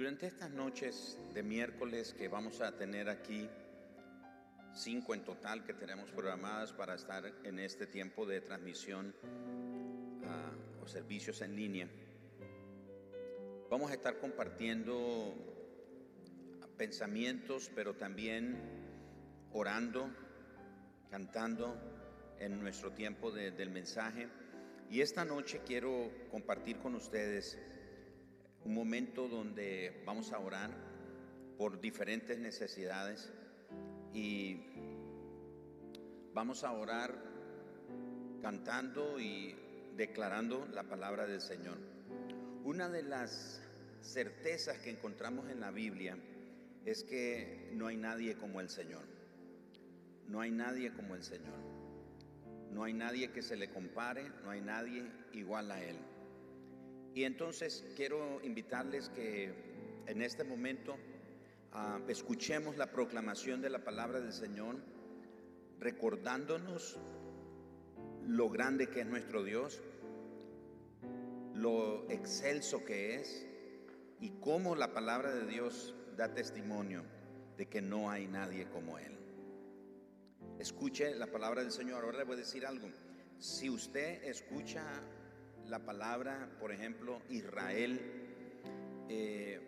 [0.00, 3.46] Durante estas noches de miércoles que vamos a tener aquí,
[4.72, 9.14] cinco en total que tenemos programadas para estar en este tiempo de transmisión
[10.24, 10.52] ah,
[10.82, 11.86] o servicios en línea,
[13.68, 15.34] vamos a estar compartiendo
[16.78, 18.56] pensamientos, pero también
[19.52, 20.08] orando,
[21.10, 21.76] cantando
[22.38, 24.28] en nuestro tiempo de- del mensaje.
[24.88, 27.58] Y esta noche quiero compartir con ustedes
[28.64, 30.70] un momento donde vamos a orar
[31.56, 33.32] por diferentes necesidades
[34.12, 34.60] y
[36.32, 37.14] vamos a orar
[38.42, 39.54] cantando y
[39.96, 41.76] declarando la palabra del Señor.
[42.64, 43.60] Una de las
[44.02, 46.16] certezas que encontramos en la Biblia
[46.84, 49.04] es que no hay nadie como el Señor.
[50.28, 51.58] No hay nadie como el Señor.
[52.72, 55.96] No hay nadie que se le compare, no hay nadie igual a Él.
[57.14, 59.52] Y entonces quiero invitarles que
[60.06, 60.96] en este momento
[61.72, 64.76] ah, escuchemos la proclamación de la palabra del Señor,
[65.78, 66.98] recordándonos
[68.26, 69.82] lo grande que es nuestro Dios,
[71.54, 73.46] lo excelso que es
[74.20, 77.02] y cómo la palabra de Dios da testimonio
[77.56, 79.18] de que no hay nadie como Él.
[80.58, 82.04] Escuche la palabra del Señor.
[82.04, 82.88] Ahora le voy a decir algo.
[83.38, 84.84] Si usted escucha
[85.70, 88.00] la palabra, por ejemplo, Israel,
[89.08, 89.60] eh,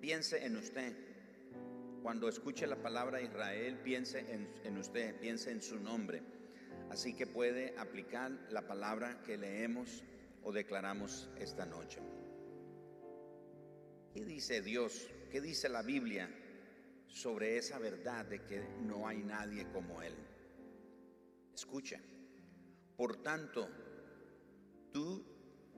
[0.00, 0.96] piense en usted.
[2.02, 6.22] Cuando escuche la palabra Israel, piense en, en usted, piense en su nombre.
[6.90, 10.02] Así que puede aplicar la palabra que leemos
[10.42, 12.00] o declaramos esta noche.
[14.14, 15.10] ¿Qué dice Dios?
[15.30, 16.30] ¿Qué dice la Biblia
[17.06, 20.14] sobre esa verdad de que no hay nadie como Él?
[21.54, 22.00] Escucha.
[22.96, 23.68] Por tanto,
[24.92, 25.33] tú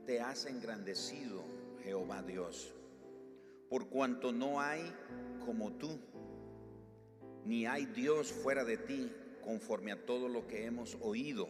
[0.06, 1.44] te has engrandecido,
[1.82, 2.72] Jehová Dios,
[3.68, 4.94] por cuanto no hay
[5.44, 5.98] como tú,
[7.44, 9.12] ni hay Dios fuera de ti,
[9.42, 11.48] conforme a todo lo que hemos oído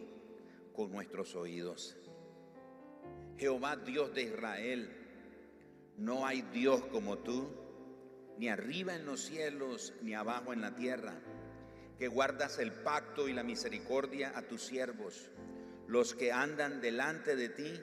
[0.73, 1.95] con nuestros oídos.
[3.37, 4.89] Jehová Dios de Israel,
[5.97, 7.47] no hay Dios como tú,
[8.39, 11.13] ni arriba en los cielos, ni abajo en la tierra,
[11.99, 15.29] que guardas el pacto y la misericordia a tus siervos,
[15.87, 17.79] los que andan delante de ti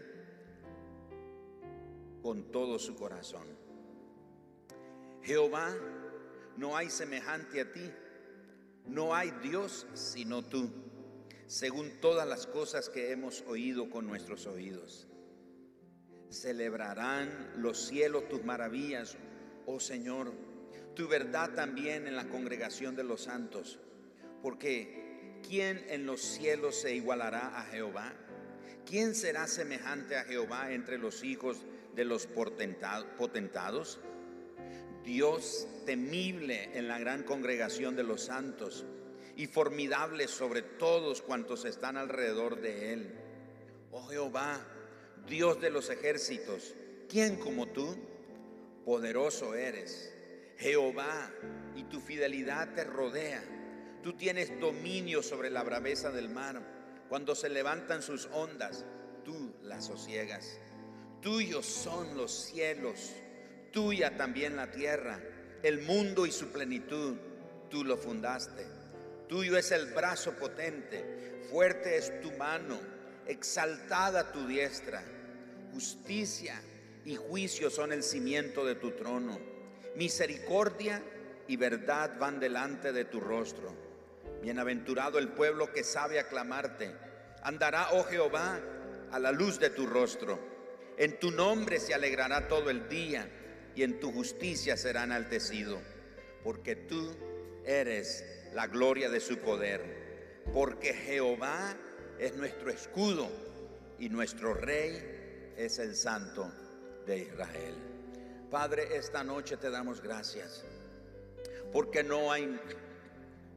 [2.25, 3.47] con todo su corazón.
[5.25, 5.77] Jehová,
[6.57, 7.93] no hay semejante a ti,
[8.87, 10.71] no hay Dios sino tú,
[11.47, 15.07] según todas las cosas que hemos oído con nuestros oídos.
[16.31, 19.19] Celebrarán los cielos tus maravillas,
[19.67, 20.33] oh Señor,
[20.95, 23.79] tu verdad también en la congregación de los santos,
[24.41, 28.15] porque ¿quién en los cielos se igualará a Jehová?
[28.87, 34.01] ¿Quién será semejante a Jehová entre los hijos de los potentados?
[35.05, 38.87] Dios temible en la gran congregación de los santos
[39.37, 43.15] y formidable sobre todos cuantos están alrededor de él.
[43.91, 44.61] Oh Jehová,
[45.29, 46.75] Dios de los ejércitos,
[47.09, 47.97] ¿quién como tú?
[48.85, 50.13] Poderoso eres.
[50.57, 51.31] Jehová,
[51.75, 53.43] y tu fidelidad te rodea.
[54.03, 56.63] Tú tienes dominio sobre la braveza del mar.
[57.09, 58.85] Cuando se levantan sus ondas,
[59.25, 60.59] tú las sosiegas.
[61.25, 63.15] Tuyos son los cielos,
[63.73, 65.19] tuya también la tierra,
[65.63, 67.17] el mundo y su plenitud,
[67.71, 68.67] tú lo fundaste.
[69.27, 72.79] Tuyo es el brazo potente, fuerte es tu mano,
[73.27, 75.03] exaltada tu diestra.
[75.73, 76.61] Justicia
[77.07, 79.41] y juicio son el cimiento de tu trono.
[79.97, 81.03] Misericordia
[81.49, 83.75] y verdad van delante de tu rostro.
[84.43, 86.95] Bienaventurado el pueblo que sabe aclamarte.
[87.43, 88.61] Andará, oh Jehová,
[89.11, 90.54] a la luz de tu rostro.
[90.97, 93.29] En tu nombre se alegrará todo el día
[93.75, 95.81] y en tu justicia será enaltecido.
[96.43, 97.15] Porque tú
[97.65, 100.43] eres la gloria de su poder.
[100.53, 101.77] Porque Jehová
[102.19, 103.29] es nuestro escudo
[103.99, 106.53] y nuestro rey es el santo
[107.07, 107.75] de Israel.
[108.51, 110.65] Padre, esta noche te damos gracias.
[111.73, 112.57] Porque no hay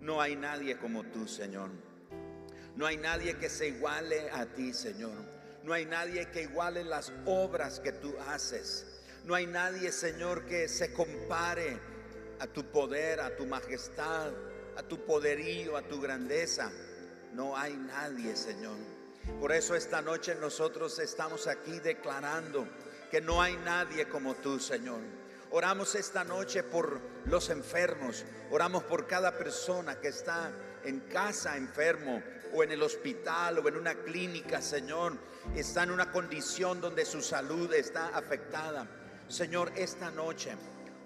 [0.01, 1.69] no hay nadie como tú, Señor.
[2.75, 5.26] No hay nadie que se iguale a ti, Señor.
[5.67, 8.85] No hay nadie que iguale las obras que tú haces.
[9.25, 11.77] No hay nadie, Señor, que se compare
[12.39, 14.31] a tu poder, a tu majestad,
[14.77, 16.71] a tu poderío, a tu grandeza.
[17.33, 18.77] No hay nadie, Señor.
[19.41, 22.65] Por eso esta noche nosotros estamos aquí declarando
[23.11, 25.01] que no hay nadie como tú, Señor.
[25.51, 28.23] Oramos esta noche por los enfermos.
[28.51, 30.49] Oramos por cada persona que está
[30.85, 32.23] en casa enfermo
[32.57, 35.13] o en el hospital o en una clínica, Señor.
[35.55, 38.87] Está en una condición donde su salud está afectada.
[39.27, 40.55] Señor, esta noche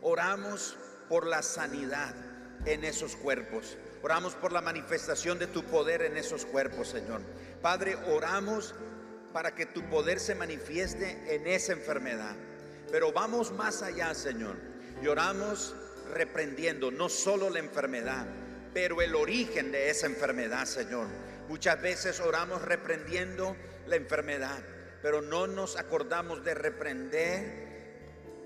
[0.01, 0.77] oramos
[1.09, 2.15] por la sanidad
[2.65, 3.77] en esos cuerpos.
[4.01, 7.21] Oramos por la manifestación de tu poder en esos cuerpos, Señor.
[7.61, 8.73] Padre, oramos
[9.33, 12.35] para que tu poder se manifieste en esa enfermedad.
[12.91, 14.55] Pero vamos más allá, Señor.
[15.03, 15.75] Y oramos
[16.13, 18.25] reprendiendo no solo la enfermedad,
[18.73, 21.07] pero el origen de esa enfermedad, Señor.
[21.51, 24.57] Muchas veces oramos reprendiendo la enfermedad,
[25.01, 27.43] pero no nos acordamos de reprender,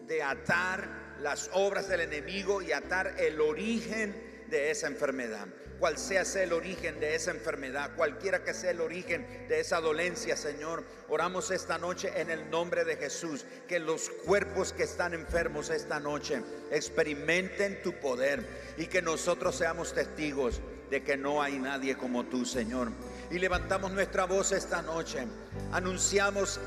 [0.07, 5.45] de atar las obras del enemigo y atar el origen de esa enfermedad.
[5.77, 10.35] Cual sea, el origen de esa enfermedad, cualquiera que sea el origen de esa dolencia,
[10.35, 15.69] Señor, oramos esta noche en el nombre de Jesús, que los cuerpos que están enfermos
[15.69, 16.41] esta noche
[16.71, 20.59] experimenten tu poder y que nosotros seamos testigos
[20.89, 22.91] de que no hay nadie como tú, Señor.
[23.31, 25.25] Y levantamos nuestra voz esta noche,
[25.71, 26.59] anunciamos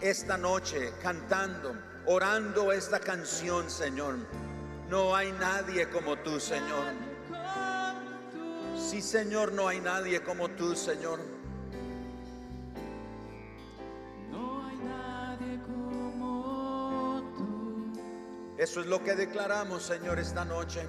[0.00, 1.74] esta noche cantando,
[2.06, 4.16] orando esta canción, Señor.
[4.88, 6.84] No hay nadie como tú, Señor.
[8.76, 11.20] Sí, Señor, no hay nadie como tú, Señor.
[14.30, 17.92] No hay nadie como tú.
[18.58, 20.82] Eso es lo que declaramos, Señor, esta noche.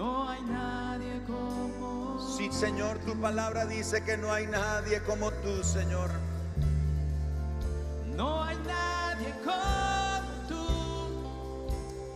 [0.00, 5.62] No hay nadie como Sí, Señor, tu palabra dice que no hay nadie como tú,
[5.62, 6.10] Señor.
[8.16, 11.70] No hay nadie como tú.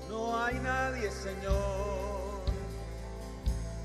[0.09, 2.45] No hay nadie, Señor.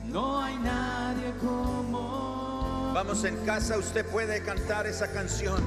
[0.06, 5.62] No hay nadie como Vamos en casa, usted puede cantar esa canción.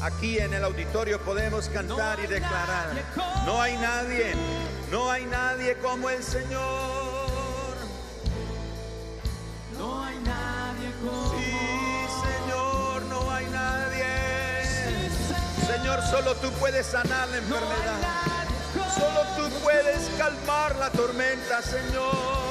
[0.00, 2.90] Aquí en el auditorio podemos cantar y declarar.
[3.44, 4.34] No hay nadie,
[4.92, 7.01] no hay nadie como el Señor.
[16.12, 18.46] Solo tú puedes sanar la enfermedad.
[18.94, 22.41] Solo tú puedes calmar la tormenta, Señor.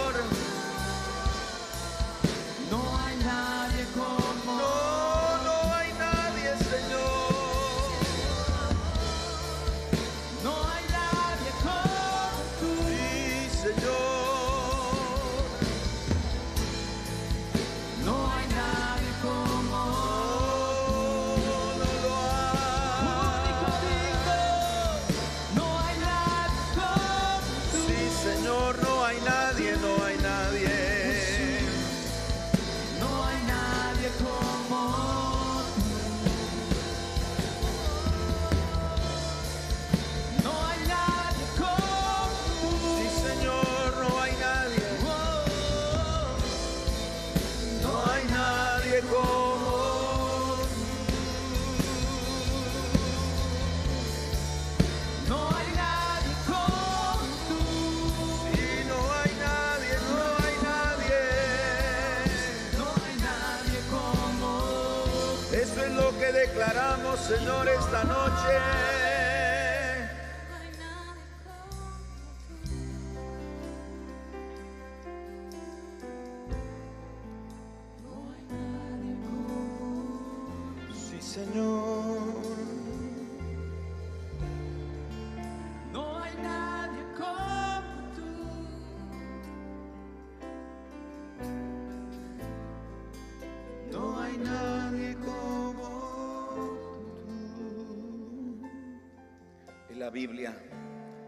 [100.12, 100.56] Biblia,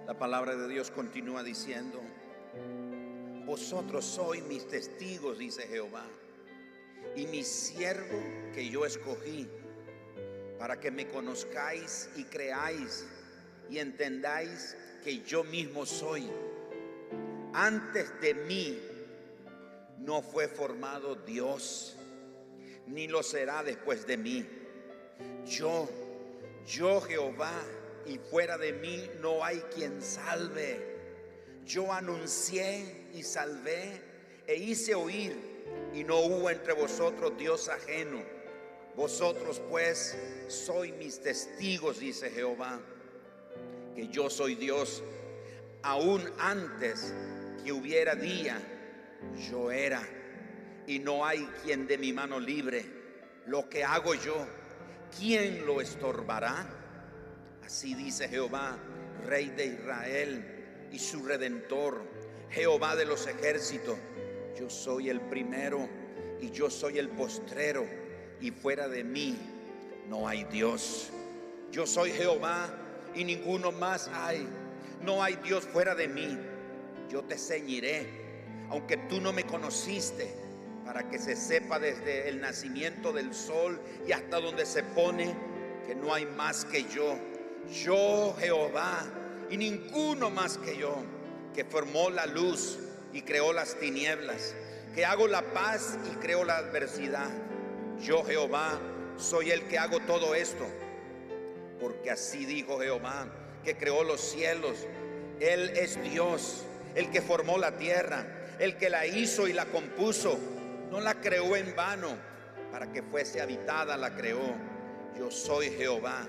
[0.05, 2.01] la palabra de Dios continúa diciendo,
[3.45, 6.05] vosotros sois mis testigos, dice Jehová,
[7.15, 8.19] y mi siervo
[8.53, 9.47] que yo escogí,
[10.59, 13.05] para que me conozcáis y creáis
[13.69, 16.29] y entendáis que yo mismo soy.
[17.53, 18.79] Antes de mí
[19.99, 21.95] no fue formado Dios
[22.87, 24.45] ni lo será después de mí.
[25.45, 25.89] Yo,
[26.65, 27.53] yo Jehová,
[28.05, 30.93] y fuera de mí no hay quien salve.
[31.65, 34.01] Yo anuncié y salvé
[34.47, 35.35] e hice oír,
[35.93, 38.21] y no hubo entre vosotros Dios ajeno.
[38.95, 40.17] Vosotros pues
[40.47, 42.79] sois mis testigos, dice Jehová,
[43.95, 45.03] que yo soy Dios.
[45.81, 47.13] Aún antes
[47.63, 48.61] que hubiera día,
[49.49, 50.07] yo era
[50.85, 52.85] y no hay quien de mi mano libre.
[53.47, 54.45] Lo que hago yo,
[55.17, 56.82] ¿quién lo estorbará?
[57.65, 58.77] Así dice Jehová,
[59.25, 62.01] Rey de Israel y su Redentor,
[62.49, 63.97] Jehová de los ejércitos.
[64.59, 65.87] Yo soy el primero
[66.41, 67.85] y yo soy el postrero
[68.41, 69.37] y fuera de mí
[70.09, 71.09] no hay Dios.
[71.71, 72.69] Yo soy Jehová
[73.15, 74.47] y ninguno más hay.
[75.01, 76.37] No hay Dios fuera de mí.
[77.09, 78.07] Yo te ceñiré,
[78.69, 80.33] aunque tú no me conociste,
[80.85, 85.33] para que se sepa desde el nacimiento del sol y hasta donde se pone
[85.87, 87.17] que no hay más que yo.
[87.71, 89.03] Yo Jehová
[89.49, 90.95] y ninguno más que yo,
[91.53, 92.79] que formó la luz
[93.13, 94.55] y creó las tinieblas,
[94.95, 97.29] que hago la paz y creo la adversidad.
[98.01, 98.79] Yo Jehová
[99.17, 100.65] soy el que hago todo esto,
[101.79, 103.27] porque así dijo Jehová,
[103.63, 104.87] que creó los cielos.
[105.39, 106.65] Él es Dios,
[106.95, 108.25] el que formó la tierra,
[108.59, 110.37] el que la hizo y la compuso.
[110.91, 112.15] No la creó en vano,
[112.71, 114.55] para que fuese habitada la creó.
[115.17, 116.27] Yo soy Jehová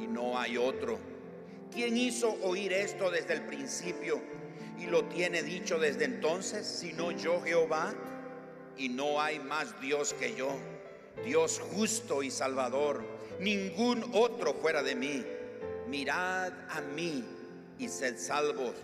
[0.00, 0.98] y no hay otro.
[1.72, 4.20] ¿Quién hizo oír esto desde el principio
[4.78, 7.94] y lo tiene dicho desde entonces, sino yo Jehová?
[8.76, 10.50] Y no hay más Dios que yo,
[11.24, 13.04] Dios justo y salvador,
[13.40, 15.24] ningún otro fuera de mí.
[15.88, 17.24] Mirad a mí
[17.78, 18.74] y sed salvos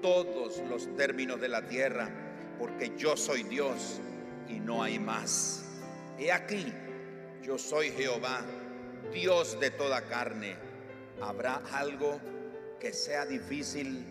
[0.00, 2.10] todos los términos de la tierra,
[2.58, 4.00] porque yo soy Dios
[4.48, 5.64] y no hay más.
[6.18, 6.72] He aquí,
[7.42, 8.44] yo soy Jehová,
[9.12, 10.56] Dios de toda carne.
[11.20, 12.20] ¿Habrá algo
[12.80, 14.04] que sea difícil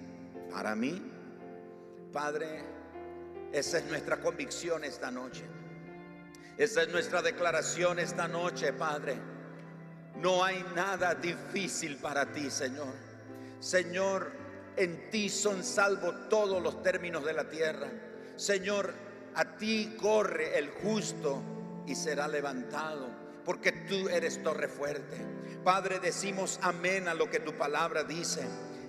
[0.51, 1.01] para mí?
[2.13, 2.63] Padre,
[3.51, 5.43] esa es nuestra convicción esta noche.
[6.57, 9.15] Esa es nuestra declaración esta noche, Padre.
[10.17, 12.93] No hay nada difícil para ti, Señor.
[13.59, 14.31] Señor,
[14.75, 17.87] en ti son salvos todos los términos de la tierra.
[18.35, 18.93] Señor,
[19.35, 21.41] a ti corre el justo
[21.87, 23.09] y será levantado,
[23.51, 25.17] porque tú eres torre fuerte.
[25.61, 28.47] Padre, decimos amén a lo que tu palabra dice,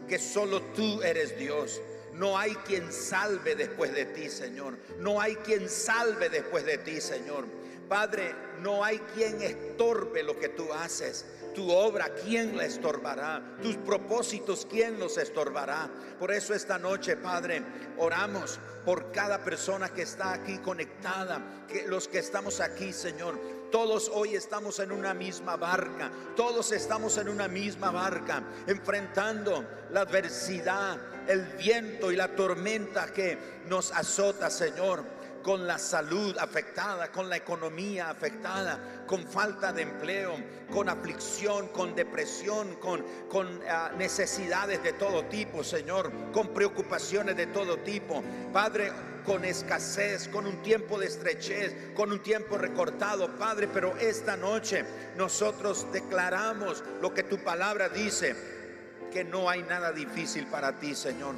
[0.09, 1.83] que solo tú eres Dios.
[2.13, 4.79] No hay quien salve después de ti, Señor.
[5.01, 7.45] No hay quien salve después de ti, Señor.
[7.89, 11.27] Padre, no hay quien estorbe lo que tú haces.
[11.57, 13.57] Tu obra, ¿quién la estorbará?
[13.61, 15.91] Tus propósitos, ¿quién los estorbará?
[16.21, 17.65] Por eso esta noche, Padre,
[17.99, 23.62] oramos por cada persona que está aquí conectada, que los que estamos aquí, Señor.
[23.73, 30.03] Todos hoy estamos en una misma barca, todos estamos en una misma barca, enfrentando la
[30.03, 37.29] adversidad, el viento y la tormenta que nos azota, Señor con la salud afectada, con
[37.29, 40.37] la economía afectada, con falta de empleo,
[40.71, 43.05] con aflicción, con depresión, con,
[43.69, 48.23] ah, necesidades de todo tipo, Señor, con preocupaciones de todo tipo.
[48.53, 48.93] Padre,
[49.25, 54.85] con escasez, con un tiempo de estrechez, con un tiempo recortado, Padre, pero esta noche
[55.17, 58.35] nosotros declaramos lo que tu palabra dice,
[59.13, 61.35] que no hay nada difícil para ti, Señor.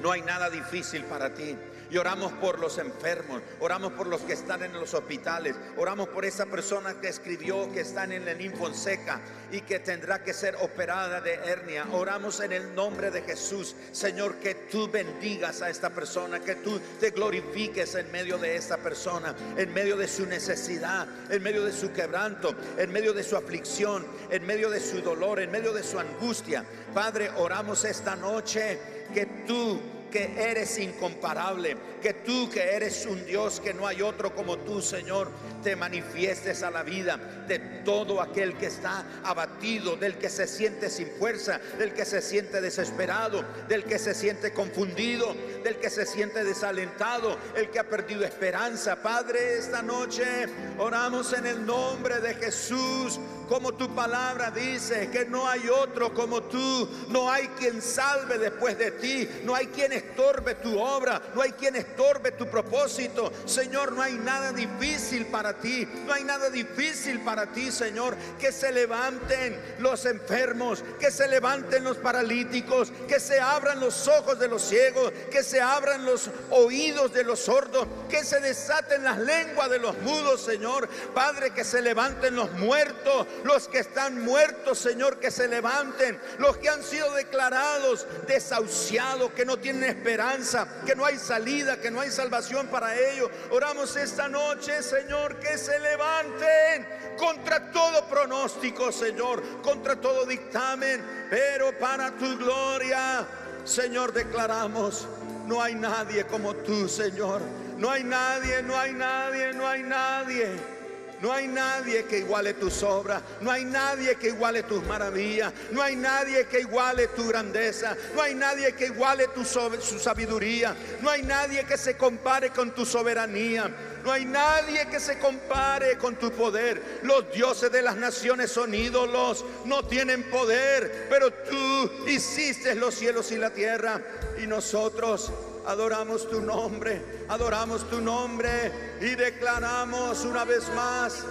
[0.00, 1.56] No hay nada difícil para ti.
[1.90, 6.24] Y oramos por los enfermos, oramos por los que están en los hospitales, oramos por
[6.24, 9.20] esa persona que escribió que está en el Infonseca
[9.52, 11.86] y que tendrá que ser operada de hernia.
[11.92, 16.80] Oramos en el nombre de Jesús, Señor, que tú bendigas a esta persona, que tú
[17.00, 21.72] te glorifiques en medio de esta persona, en medio de su necesidad, en medio de
[21.72, 25.82] su quebranto, en medio de su aflicción, en medio de su dolor, en medio de
[25.82, 26.64] su angustia.
[26.92, 28.78] Padre, oramos esta noche
[29.14, 34.34] que tú que eres incomparable, que tú que eres un Dios que no hay otro
[34.34, 35.30] como tú, Señor,
[35.62, 37.16] te manifiestes a la vida
[37.48, 42.22] de todo aquel que está abatido, del que se siente sin fuerza, del que se
[42.22, 45.34] siente desesperado, del que se siente confundido,
[45.64, 48.96] del que se siente desalentado, el que ha perdido esperanza.
[49.02, 50.46] Padre, esta noche
[50.78, 56.42] oramos en el nombre de Jesús, como tu palabra dice, que no hay otro como
[56.42, 61.42] tú, no hay quien salve después de ti, no hay quien estorbe tu obra, no
[61.42, 63.32] hay quien estorbe tu propósito.
[63.44, 68.16] Señor, no hay nada difícil para ti, no hay nada difícil para ti, Señor.
[68.38, 74.38] Que se levanten los enfermos, que se levanten los paralíticos, que se abran los ojos
[74.38, 79.18] de los ciegos, que se abran los oídos de los sordos, que se desaten las
[79.18, 80.88] lenguas de los mudos, Señor.
[81.14, 86.56] Padre, que se levanten los muertos, los que están muertos, Señor, que se levanten, los
[86.58, 92.00] que han sido declarados desahuciados, que no tienen esperanza, que no hay salida, que no
[92.00, 93.30] hay salvación para ellos.
[93.50, 101.76] Oramos esta noche, Señor, que se levanten contra todo pronóstico, Señor, contra todo dictamen, pero
[101.78, 103.26] para tu gloria,
[103.64, 105.08] Señor, declaramos,
[105.46, 107.40] no hay nadie como tú, Señor.
[107.78, 110.75] No hay nadie, no hay nadie, no hay nadie.
[111.20, 115.82] No hay nadie que iguale tus obras, no hay nadie que iguale tus maravillas, no
[115.82, 121.10] hay nadie que iguale tu grandeza, no hay nadie que iguale tu su sabiduría, no
[121.10, 123.70] hay nadie que se compare con tu soberanía.
[124.06, 127.00] No hay nadie que se compare con tu poder.
[127.02, 133.32] Los dioses de las naciones son ídolos, no tienen poder, pero tú hiciste los cielos
[133.32, 134.00] y la tierra
[134.40, 135.32] y nosotros
[135.66, 141.24] adoramos tu nombre, adoramos tu nombre y declaramos una vez más,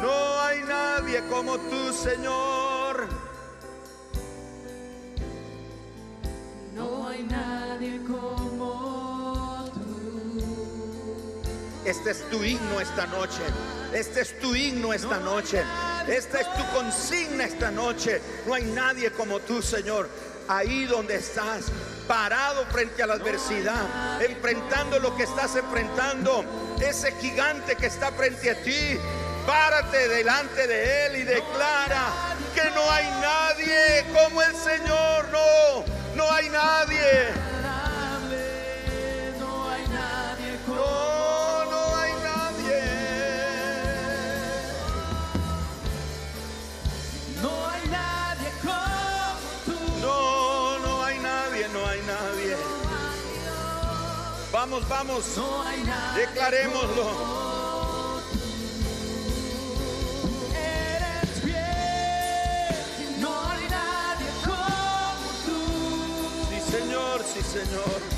[0.00, 3.06] no hay nadie como tú, Señor.
[6.74, 10.42] No hay nadie como tú.
[11.84, 13.42] Este es tu himno esta noche.
[13.92, 15.62] Este es tu himno esta noche.
[16.08, 18.20] Esta es tu consigna esta noche.
[18.46, 20.08] No hay nadie como tú, Señor.
[20.48, 21.66] Ahí donde estás,
[22.06, 26.44] parado frente a la adversidad, enfrentando lo que estás enfrentando,
[26.80, 28.98] ese gigante que está frente a ti.
[29.46, 33.06] Párate delante de él y declara que no hay
[54.72, 55.36] Vamos, vamos,
[56.16, 57.04] declarémoslo.
[60.54, 63.20] Eres fiel.
[63.20, 65.60] No hay nadie como tú.
[66.48, 68.11] Sí, Señor, sí, Señor.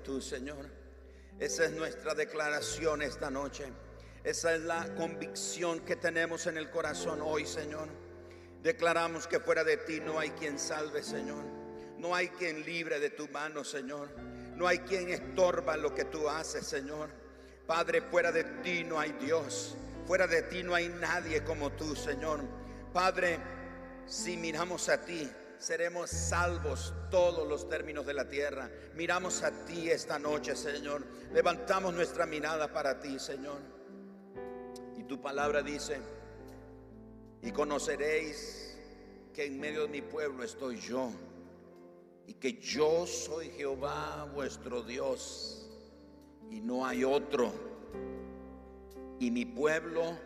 [0.00, 0.68] Tú, Señor.
[1.38, 3.64] Esa es nuestra declaración esta noche.
[4.22, 7.88] Esa es la convicción que tenemos en el corazón hoy, Señor.
[8.62, 11.44] Declaramos que fuera de ti no hay quien salve, Señor.
[11.98, 14.08] No hay quien libre de tu mano, Señor.
[14.56, 17.10] No hay quien estorba lo que tú haces, Señor.
[17.66, 19.76] Padre, fuera de ti no hay Dios.
[20.06, 22.40] Fuera de ti no hay nadie como tú, Señor.
[22.92, 23.38] Padre,
[24.06, 25.30] si miramos a ti,
[25.64, 28.70] seremos salvos todos los términos de la tierra.
[28.94, 31.02] Miramos a ti esta noche, Señor.
[31.32, 33.60] Levantamos nuestra mirada para ti, Señor.
[34.98, 35.98] Y tu palabra dice,
[37.40, 38.76] y conoceréis
[39.32, 41.10] que en medio de mi pueblo estoy yo,
[42.26, 45.66] y que yo soy Jehová vuestro Dios,
[46.50, 47.52] y no hay otro.
[49.18, 50.18] Y mi pueblo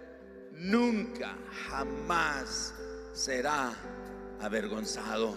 [0.53, 2.75] nunca, jamás
[3.13, 3.77] será
[4.41, 5.37] avergonzado.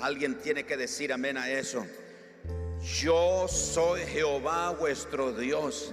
[0.00, 1.86] Alguien tiene que decir amén a eso.
[2.82, 5.92] Yo soy Jehová vuestro Dios.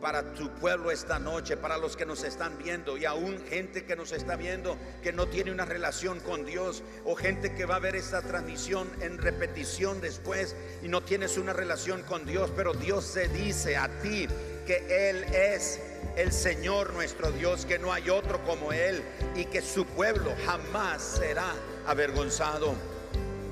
[0.00, 3.96] Para tu pueblo esta noche, para los que nos están viendo y aún gente que
[3.96, 7.80] nos está viendo que no tiene una relación con Dios o gente que va a
[7.80, 13.04] ver esta transmisión en repetición después y no tienes una relación con Dios, pero Dios
[13.04, 14.26] se dice a ti
[14.70, 15.80] que Él es
[16.14, 19.02] el Señor nuestro Dios, que no hay otro como Él
[19.34, 21.52] y que su pueblo jamás será
[21.88, 22.76] avergonzado.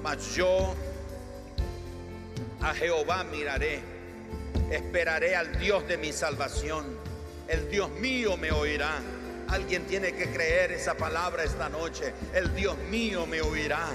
[0.01, 0.77] Mas yo
[2.61, 3.81] a Jehová miraré,
[4.71, 6.87] esperaré al Dios de mi salvación.
[7.49, 9.01] El Dios mío me oirá.
[9.49, 12.13] Alguien tiene que creer esa palabra esta noche.
[12.33, 13.89] El Dios mío me oirá.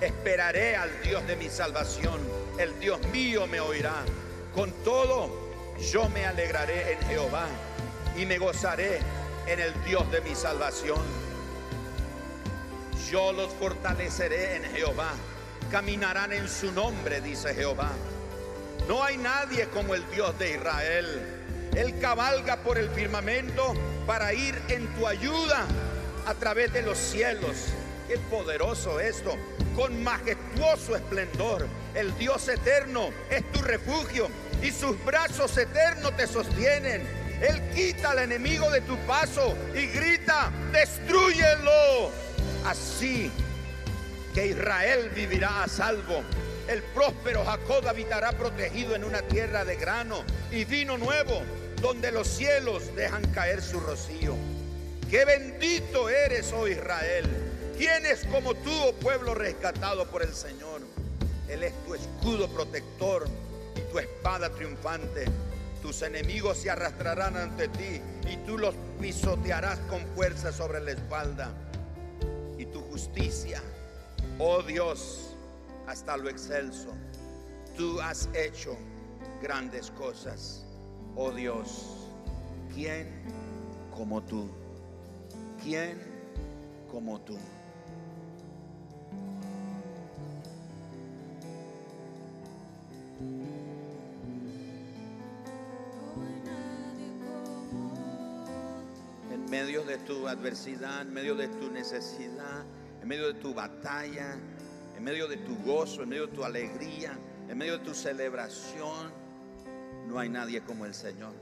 [0.00, 2.20] Esperaré al Dios de mi salvación.
[2.56, 4.04] El Dios mío me oirá.
[4.54, 5.47] Con todo,
[5.80, 7.46] yo me alegraré en Jehová
[8.16, 9.00] y me gozaré
[9.46, 11.00] en el Dios de mi salvación.
[13.10, 15.12] Yo los fortaleceré en Jehová.
[15.70, 17.90] Caminarán en su nombre, dice Jehová.
[18.86, 21.70] No hay nadie como el Dios de Israel.
[21.76, 23.74] Él cabalga por el firmamento
[24.06, 25.66] para ir en tu ayuda
[26.26, 27.68] a través de los cielos.
[28.08, 29.36] Qué poderoso esto.
[29.76, 31.66] Con majestuoso esplendor.
[31.94, 34.28] El Dios eterno es tu refugio
[34.62, 37.06] y sus brazos eternos te sostienen.
[37.40, 42.10] Él quita al enemigo de tu paso y grita, destruyelo.
[42.64, 43.30] Así
[44.34, 46.22] que Israel vivirá a salvo.
[46.68, 51.42] El próspero Jacob habitará protegido en una tierra de grano y vino nuevo,
[51.80, 54.34] donde los cielos dejan caer su rocío.
[55.08, 57.26] Qué bendito eres, oh Israel.
[57.78, 60.82] ¿Quién es como tú, oh pueblo rescatado por el Señor?
[61.48, 63.26] Él es tu escudo protector
[63.78, 65.26] y tu espada triunfante.
[65.82, 71.52] Tus enemigos se arrastrarán ante ti y tú los pisotearás con fuerza sobre la espalda.
[72.58, 73.62] Y tu justicia,
[74.38, 75.36] oh Dios,
[75.86, 76.88] hasta lo excelso.
[77.76, 78.76] Tú has hecho
[79.40, 80.64] grandes cosas,
[81.14, 82.08] oh Dios.
[82.74, 83.08] ¿Quién
[83.96, 84.50] como tú?
[85.62, 85.98] ¿Quién
[86.90, 87.38] como tú?
[99.48, 102.66] En medio de tu adversidad, en medio de tu necesidad,
[103.00, 104.36] en medio de tu batalla,
[104.94, 109.10] en medio de tu gozo, en medio de tu alegría, en medio de tu celebración,
[110.06, 111.32] no hay nadie como el Señor.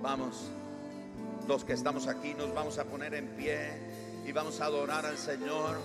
[0.00, 0.50] Vamos,
[1.46, 3.68] los que estamos aquí nos vamos a poner en pie
[4.26, 5.76] y vamos a adorar al Señor.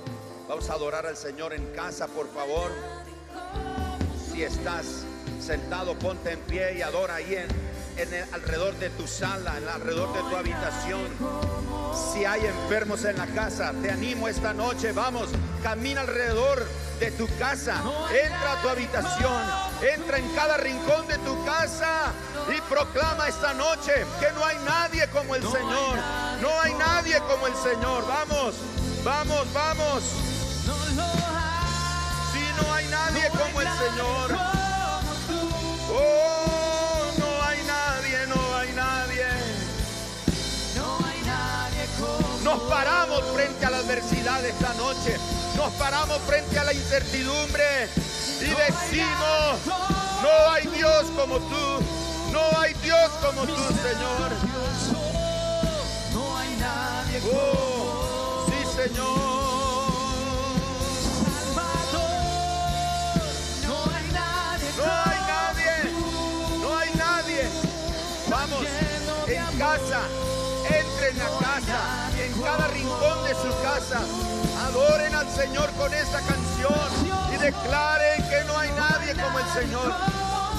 [0.48, 2.71] Vamos a adorar al Señor en casa, por favor.
[4.32, 5.04] Si estás
[5.41, 7.64] sentado, ponte en pie y adora ahí en,
[7.97, 11.08] en el- alrededor de tu sala, en alrededor de tu habitación.
[12.13, 15.29] Si hay enfermos en la casa, te animo esta noche, vamos,
[15.63, 16.65] camina alrededor
[16.99, 17.81] de tu casa,
[18.23, 19.41] entra a tu habitación,
[19.95, 22.12] entra en cada rincón de tu casa
[22.55, 25.97] y proclama esta noche que no hay nadie como el Señor,
[26.41, 28.55] no hay nadie como el Señor, vamos,
[29.03, 30.03] vamos, vamos,
[32.34, 34.38] si no hay nadie como el Señor,
[42.56, 45.18] Nos paramos frente a la adversidad esta noche.
[45.58, 47.89] Nos paramos frente a la incertidumbre
[48.39, 49.60] y decimos,
[50.24, 51.84] no hay Dios como tú.
[52.32, 54.32] No hay Dios como tú, Señor.
[56.13, 59.20] No hay nadie Oh, sí, Señor.
[61.52, 62.10] Salvador.
[63.68, 65.91] No hay nadie No hay nadie.
[66.62, 67.50] No hay nadie.
[68.30, 68.65] Vamos,
[69.28, 70.02] en casa.
[70.70, 71.94] Entre en la casa.
[72.45, 74.01] Cada rincón de su casa.
[74.67, 77.34] Adoren al Señor con esta canción.
[77.34, 79.91] Y declaren que no hay nadie como el Señor.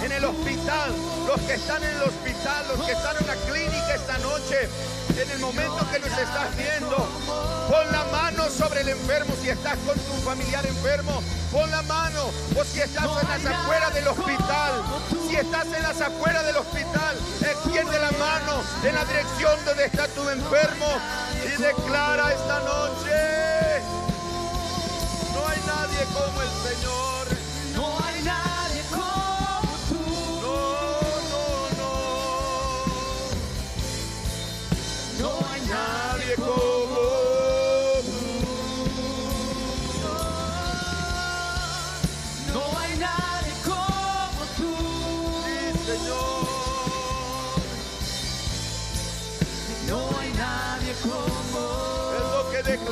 [0.03, 0.93] En el hospital,
[1.29, 4.69] los que están en el hospital, los que están en la clínica esta noche,
[5.17, 6.97] en el momento que nos estás viendo,
[7.71, 12.31] pon la mano sobre el enfermo si estás con tu familiar enfermo, pon la mano,
[12.57, 14.73] o si estás en las afueras del hospital,
[15.29, 20.09] si estás en las afueras del hospital, extiende la mano en la dirección donde está
[20.09, 20.87] tu enfermo
[21.47, 23.83] y declara esta noche,
[25.33, 27.16] no hay nadie como el Señor.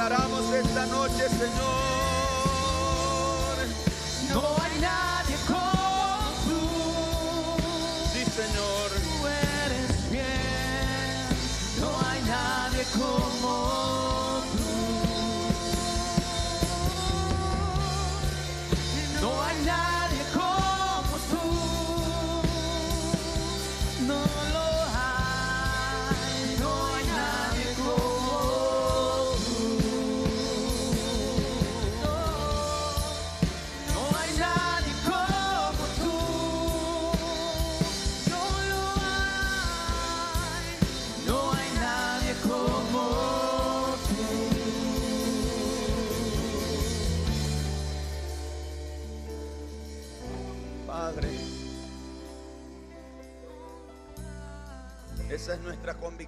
[0.05, 1.94] Declaramos esta noche, Señor.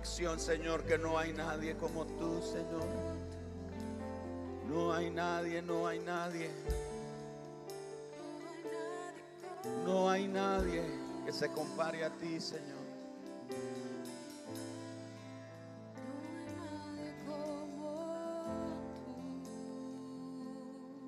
[0.04, 2.84] Señor, que no hay nadie como tú, Señor.
[4.68, 6.50] No hay nadie, no hay nadie.
[9.84, 10.82] No hay nadie
[11.24, 12.76] que se compare a ti, Señor.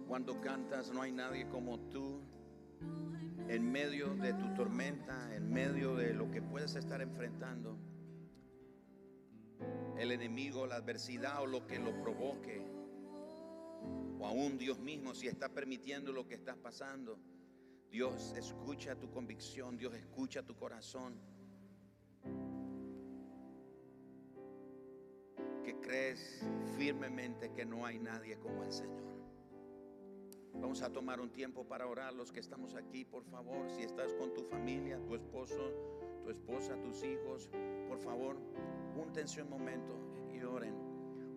[0.09, 2.21] Cuando cantas, no hay nadie como tú.
[3.49, 7.77] En medio de tu tormenta, en medio de lo que puedes estar enfrentando,
[9.99, 12.63] el enemigo, la adversidad o lo que lo provoque,
[14.19, 17.19] o aún Dios mismo, si está permitiendo lo que estás pasando,
[17.91, 21.15] Dios escucha tu convicción, Dios escucha tu corazón.
[25.65, 26.43] Que crees
[26.77, 29.09] firmemente que no hay nadie como el Señor.
[30.55, 33.71] Vamos a tomar un tiempo para orar los que estamos aquí, por favor.
[33.71, 35.73] Si estás con tu familia, tu esposo,
[36.25, 37.49] tu esposa, tus hijos,
[37.89, 38.37] por favor,
[38.99, 39.95] júntense un momento
[40.35, 40.75] y oren.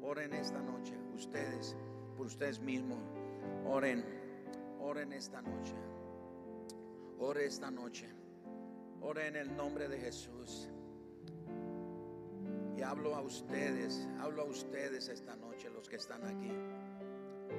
[0.02, 1.76] Oren esta noche, ustedes,
[2.17, 2.97] por ustedes mismos.
[3.67, 4.04] Oren,
[4.80, 5.76] oren esta noche.
[7.19, 8.10] Ore esta noche.
[9.02, 10.69] Ore en el nombre de Jesús.
[12.76, 16.52] Y hablo a ustedes, hablo a ustedes esta noche, los que están aquí.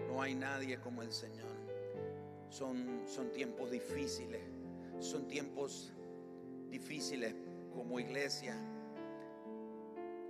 [0.09, 1.53] No hay nadie como el Señor.
[2.49, 4.43] Son, son tiempos difíciles.
[4.99, 5.93] Son tiempos
[6.71, 7.37] difíciles
[7.73, 8.57] como iglesia,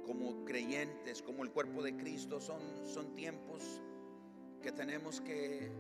[0.05, 2.41] como creyentes, como el cuerpo de Cristo.
[2.41, 3.81] Son, son tiempos
[4.63, 5.71] que tenemos que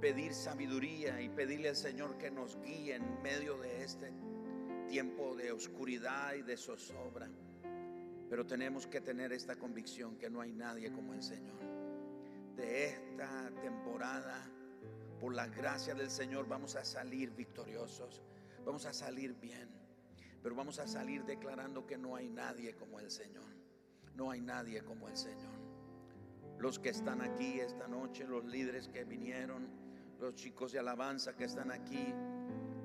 [0.00, 4.12] pedir sabiduría y pedirle al Señor que nos guíe en medio de este
[4.88, 7.28] tiempo de oscuridad y de zozobra.
[8.28, 11.60] Pero tenemos que tener esta convicción que no hay nadie como el Señor.
[12.56, 14.48] De esta temporada,
[15.20, 18.22] por la gracia del Señor, vamos a salir victoriosos.
[18.64, 19.79] Vamos a salir bien.
[20.42, 23.44] Pero vamos a salir declarando que no hay nadie como el Señor.
[24.14, 25.58] No hay nadie como el Señor.
[26.58, 29.68] Los que están aquí esta noche, los líderes que vinieron,
[30.18, 32.14] los chicos de alabanza que están aquí,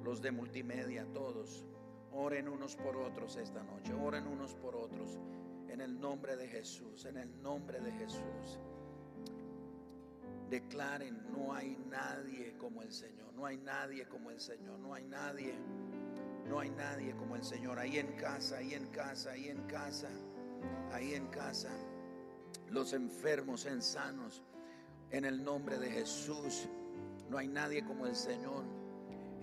[0.04, 1.66] los de multimedia, todos.
[2.12, 5.20] Oren unos por otros esta noche, oren unos por otros.
[5.68, 8.60] En el nombre de Jesús, en el nombre de Jesús.
[10.50, 15.04] Declaren, no hay nadie como el Señor, no hay nadie como el Señor, no hay
[15.04, 15.56] nadie,
[16.56, 17.78] no hay nadie como el Señor.
[17.78, 20.08] Ahí en casa, ahí en casa, ahí en casa,
[20.94, 21.70] ahí en casa.
[22.70, 24.42] Los enfermos sean sanos
[25.12, 26.70] en el nombre de Jesús.
[27.30, 28.64] No hay nadie como el Señor.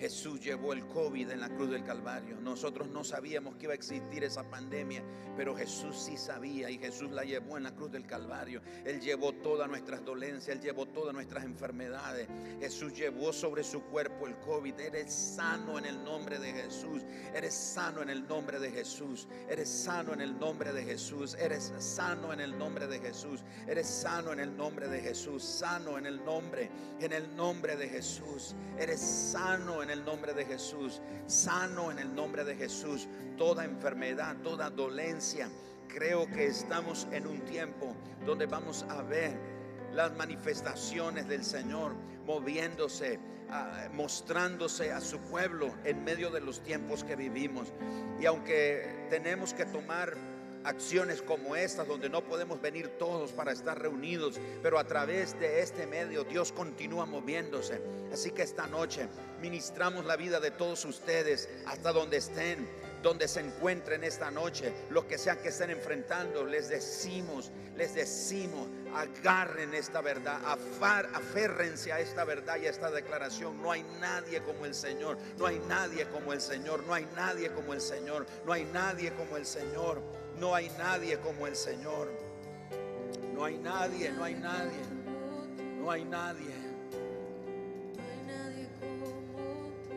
[0.02, 2.40] Jesús llevó el COVID en la cruz del Calvario.
[2.40, 5.00] Nosotros no sabíamos que iba a existir esa pandemia,
[5.36, 8.62] pero Jesús sí sabía y Jesús la llevó en la cruz del Calvario.
[8.84, 12.26] Él llevó todas nuestras dolencias, Él llevó todas nuestras enfermedades.
[12.58, 14.74] Jesús llevó sobre su cuerpo el COVID.
[14.80, 17.04] Eres sano en el nombre de Jesús.
[17.32, 19.28] Eres sano en el nombre de Jesús.
[19.48, 21.36] Eres sano en el nombre de Jesús.
[21.38, 23.44] Eres sano en el nombre de Jesús.
[23.68, 25.44] Eres sano en el nombre de Jesús.
[25.44, 28.56] Sano en el nombre, en el nombre de Jesús.
[28.76, 31.00] Eres sano en nombre de Jesús.
[31.26, 33.08] Sano en el nombre de Jesús.
[33.36, 35.48] Toda enfermedad, toda dolencia.
[35.88, 39.36] Creo que estamos en un tiempo donde vamos a ver
[39.92, 41.94] las manifestaciones del Señor
[42.26, 47.72] moviéndose, ah, mostrándose a su pueblo en medio de los tiempos que vivimos.
[48.20, 50.16] Y aunque tenemos que tomar
[50.64, 55.60] acciones como estas donde no podemos venir todos para estar reunidos, pero a través de
[55.60, 57.80] este medio Dios continúa moviéndose.
[58.12, 59.08] Así que esta noche
[59.40, 62.68] ministramos la vida de todos ustedes hasta donde estén,
[63.02, 68.68] donde se encuentren esta noche, lo que sea que estén enfrentando, les decimos, les decimos,
[68.94, 73.60] agarren esta verdad, afar, aférrense a esta verdad y a esta declaración.
[73.60, 77.50] No hay nadie como el Señor, no hay nadie como el Señor, no hay nadie
[77.50, 80.00] como el Señor, no hay nadie como el Señor,
[80.42, 82.10] no hay nadie como el Señor.
[83.32, 84.82] No hay nadie, no hay nadie,
[85.80, 86.54] no hay nadie.
[87.96, 89.06] No hay nadie como
[89.86, 89.94] tú,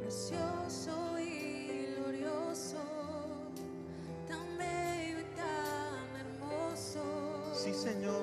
[0.00, 2.78] precioso y glorioso,
[4.28, 7.02] tan bello y tan hermoso.
[7.54, 8.20] Sí, Señor.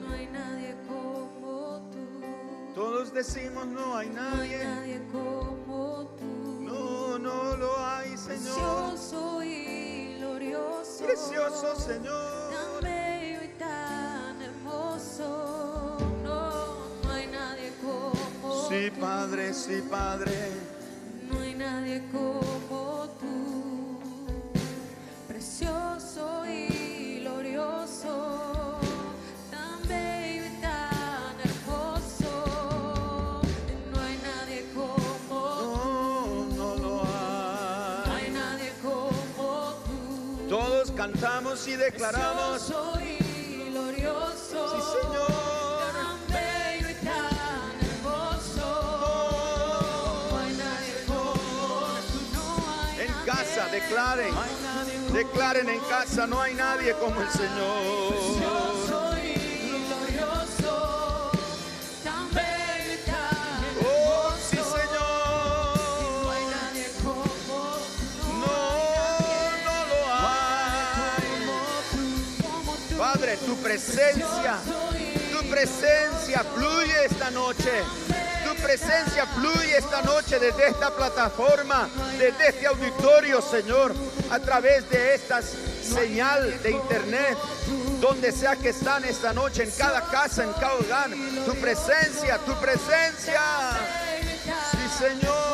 [0.00, 4.64] No hay nadie como tú, Todos decimos no hay no hay nadie.
[4.64, 8.36] nadie como tú, No, no lo hay, Señor.
[8.96, 9.29] precioso
[11.28, 12.50] Precioso Señor.
[12.50, 15.98] tan bello y tan hermoso.
[16.24, 19.00] No, no hay nadie como Sí, tú.
[19.00, 20.32] Padre, sí, Padre.
[21.30, 23.69] No hay nadie como tú,
[41.60, 43.18] cantamos y Yo declaramos, soy
[43.70, 44.68] glorioso.
[44.70, 45.26] sí Señor.
[45.92, 47.40] Tan bello y nadie.
[53.26, 54.34] casa declaren,
[55.12, 58.69] declaren en casa, no hay nadie como el Señor.
[73.50, 74.58] Tu presencia,
[75.32, 77.82] tu presencia fluye esta noche.
[78.44, 83.92] Tu presencia fluye esta noche desde esta plataforma, desde este auditorio, Señor,
[84.30, 87.36] a través de esta señal de internet,
[88.00, 91.10] donde sea que están esta noche, en cada casa, en cada hogar.
[91.44, 93.40] Tu presencia, tu presencia.
[94.70, 95.49] Sí, Señor.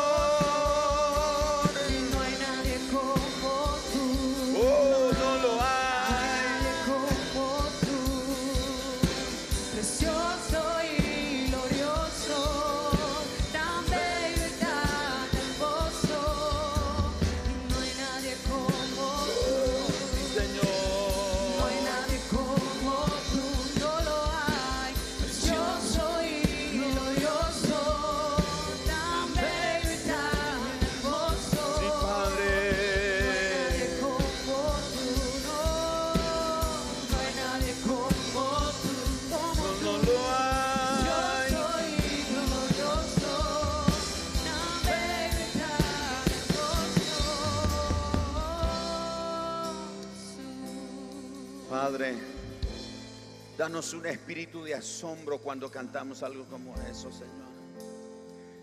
[51.89, 52.15] Padre,
[53.57, 57.47] danos un espíritu de asombro cuando cantamos algo como eso, Señor.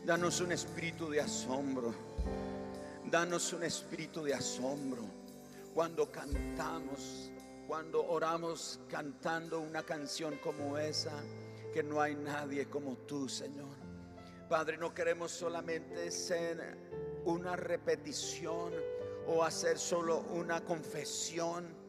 [0.05, 1.95] Danos un espíritu de asombro.
[3.11, 5.05] Danos un espíritu de asombro
[5.73, 7.31] cuando cantamos,
[7.67, 11.15] cuando oramos cantando una canción como esa,
[11.73, 13.75] que no hay nadie como tú, Señor.
[14.51, 16.77] Padre, no queremos solamente ser
[17.25, 18.75] una repetición
[19.27, 21.84] o hacer solo una confesión.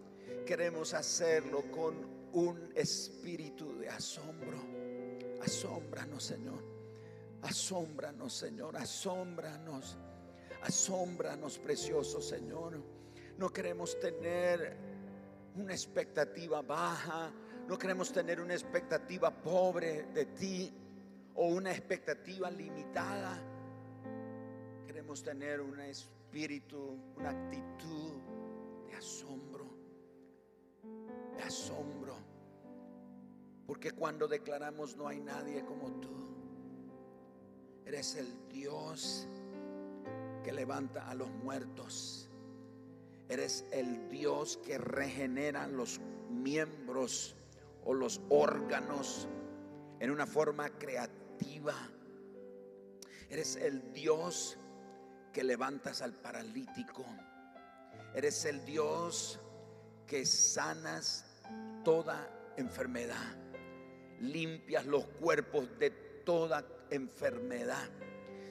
[0.46, 1.96] Queremos hacerlo con
[2.34, 4.60] un espíritu de asombro.
[5.42, 6.64] Asómbranos, Señor.
[7.42, 8.78] Asómbranos, Señor.
[8.78, 9.98] Asómbranos.
[10.62, 12.82] Asómbranos, precioso Señor.
[13.38, 14.76] No queremos tener
[15.56, 17.32] una expectativa baja.
[17.68, 20.74] No queremos tener una expectativa pobre de ti
[21.36, 23.38] o una expectativa limitada.
[24.86, 28.14] Queremos tener un espíritu, una actitud
[28.88, 29.55] de asombro.
[31.38, 32.16] De asombro.
[33.68, 36.10] Porque cuando declaramos no hay nadie como tú.
[37.86, 39.28] Eres el Dios
[40.44, 42.30] que levanta a los muertos.
[43.28, 47.36] Eres el Dios que regenera los miembros
[47.84, 49.28] o los órganos
[50.00, 51.76] en una forma creativa.
[53.30, 54.58] Eres el Dios
[55.34, 57.04] que levantas al paralítico.
[58.14, 59.40] Eres el Dios
[60.08, 61.25] que sanas
[61.86, 63.38] toda enfermedad.
[64.20, 65.92] Limpias los cuerpos de
[66.26, 67.90] toda enfermedad.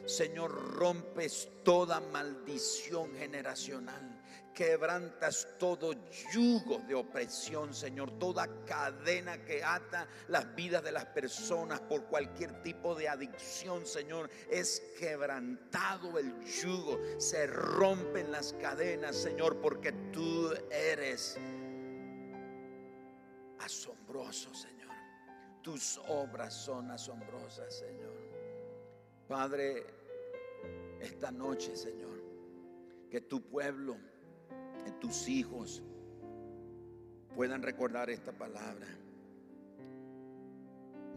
[0.07, 4.23] Señor, rompes toda maldición generacional.
[4.55, 5.93] Quebrantas todo
[6.33, 8.19] yugo de opresión, Señor.
[8.19, 14.31] Toda cadena que ata las vidas de las personas por cualquier tipo de adicción, Señor.
[14.49, 17.01] Es quebrantado el yugo.
[17.19, 21.37] Se rompen las cadenas, Señor, porque tú eres
[23.61, 24.93] asombroso, Señor.
[25.63, 28.15] Tus obras son asombrosas, Señor.
[29.27, 29.87] Padre,
[31.01, 32.23] esta noche, Señor,
[33.11, 33.97] que tu pueblo,
[34.85, 35.83] que tus hijos
[37.35, 38.87] puedan recordar esta palabra.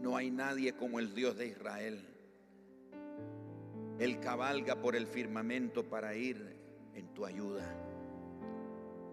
[0.00, 2.04] No hay nadie como el Dios de Israel.
[3.98, 6.56] Él cabalga por el firmamento para ir
[6.94, 7.66] en tu ayuda.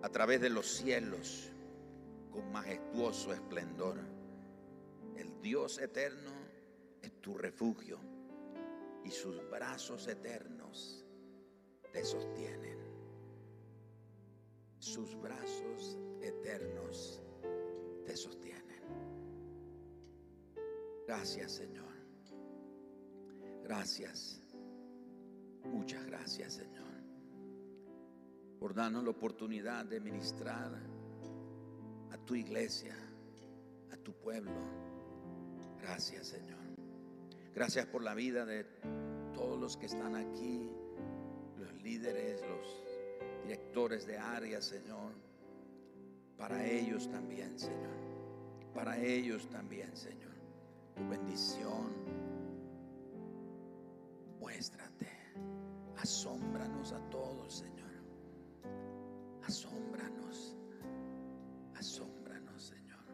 [0.03, 1.51] A través de los cielos,
[2.35, 3.97] con majestuoso esplendor.
[5.15, 6.31] El Dios eterno
[7.01, 7.97] es tu refugio
[9.05, 11.05] y sus brazos eternos
[11.93, 12.77] te sostienen.
[14.79, 17.21] Sus brazos eternos
[18.05, 18.83] te sostienen.
[21.07, 21.95] Gracias Señor.
[23.63, 24.41] Gracias.
[25.63, 26.85] Muchas gracias Señor.
[28.59, 30.94] Por darnos la oportunidad de ministrar
[32.15, 32.95] a tu iglesia,
[33.91, 34.51] a tu pueblo.
[35.81, 36.55] Gracias Señor.
[37.53, 38.63] Gracias por la vida de
[39.33, 40.69] todos los que están aquí,
[41.57, 45.11] los líderes, los directores de área, Señor.
[46.37, 47.95] Para ellos también, Señor.
[48.73, 50.35] Para ellos también, Señor.
[50.95, 51.93] Tu bendición.
[54.39, 55.09] Muéstrate.
[55.97, 57.91] Asómbranos a todos, Señor.
[59.43, 60.55] Asómbranos.
[61.85, 63.05] Asómbranos, Señor.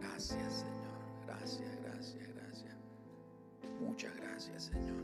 [0.00, 1.24] Gracias, Señor.
[1.24, 2.76] Gracias, gracias, gracias.
[3.80, 5.02] Muchas gracias, Señor.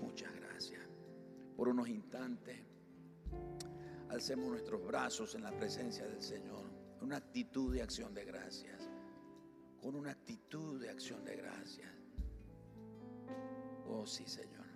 [0.00, 0.82] Muchas gracias.
[1.56, 2.58] Por unos instantes,
[4.08, 6.64] alcemos nuestros brazos en la presencia del Señor.
[7.00, 8.90] Una actitud de acción de gracias.
[9.80, 11.92] Con una actitud de acción de gracias.
[13.86, 14.66] Oh, sí, Señor.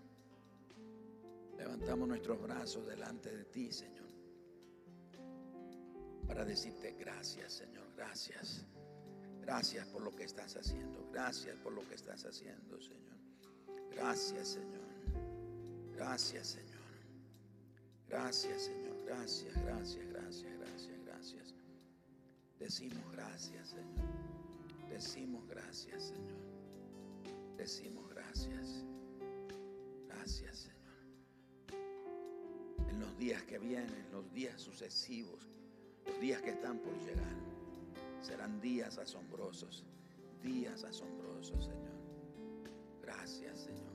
[1.58, 4.03] Levantamos nuestros brazos delante de ti, Señor.
[6.26, 7.84] Para decirte gracias, Señor.
[7.96, 8.64] Gracias.
[9.40, 11.08] Gracias por lo que estás haciendo.
[11.12, 13.14] Gracias por lo que estás haciendo, Señor.
[13.92, 14.84] Gracias, Señor.
[15.94, 16.74] Gracias, Señor.
[18.08, 19.04] Gracias, Señor.
[19.04, 21.54] Gracias, gracias, gracias, gracias, gracias.
[22.58, 24.88] Decimos gracias, Señor.
[24.88, 27.56] Decimos gracias, Señor.
[27.56, 28.84] Decimos gracias.
[30.08, 30.84] Gracias, Señor.
[32.88, 35.53] En los días que vienen, los días sucesivos,
[36.06, 37.34] los días que están por llegar,
[38.20, 39.84] serán días asombrosos.
[40.42, 41.94] Días asombrosos, Señor.
[43.02, 43.93] Gracias, Señor.